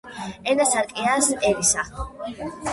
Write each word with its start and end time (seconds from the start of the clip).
ენა 0.53 0.65
სარკეა 0.69 1.13
ერისა 1.53 1.87